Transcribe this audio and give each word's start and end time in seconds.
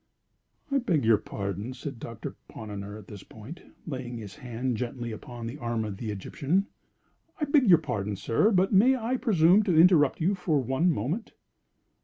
"I 0.71 0.79
beg 0.79 1.05
your 1.05 1.19
pardon," 1.19 1.75
said 1.75 1.99
Doctor 1.99 2.35
Ponnonner 2.47 2.97
at 2.97 3.05
this 3.07 3.21
point, 3.21 3.61
laying 3.85 4.17
his 4.17 4.37
hand 4.37 4.75
gently 4.77 5.11
upon 5.11 5.45
the 5.45 5.59
arm 5.59 5.85
of 5.85 5.97
the 5.97 6.09
Egyptian—"I 6.09 7.45
beg 7.45 7.69
your 7.69 7.77
pardon, 7.77 8.15
sir, 8.15 8.49
but 8.49 8.73
may 8.73 8.95
I 8.95 9.15
presume 9.17 9.61
to 9.61 9.79
interrupt 9.79 10.19
you 10.19 10.33
for 10.33 10.59
one 10.59 10.91
moment?" 10.91 11.33